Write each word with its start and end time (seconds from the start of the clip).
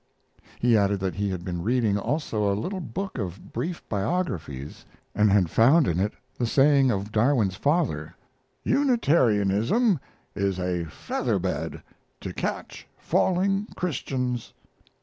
He 0.59 0.75
added 0.75 0.99
that 1.01 1.13
he 1.13 1.29
had 1.29 1.45
been 1.45 1.61
reading 1.61 1.95
also 1.95 2.51
a 2.51 2.57
little 2.57 2.79
book 2.79 3.19
of 3.19 3.53
brief 3.53 3.87
biographies 3.87 4.83
and 5.13 5.31
had 5.31 5.47
found 5.51 5.87
in 5.87 5.99
it 5.99 6.13
the 6.39 6.47
saying 6.47 6.89
of 6.89 7.11
Darwin's 7.11 7.53
father, 7.55 8.15
"Unitarianism 8.63 9.99
is 10.35 10.57
a 10.57 10.85
featherbed 10.85 11.83
to 12.21 12.33
catch 12.33 12.87
falling 12.97 13.67
Christians." 13.75 14.53